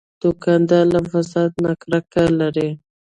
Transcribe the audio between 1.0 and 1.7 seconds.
فساد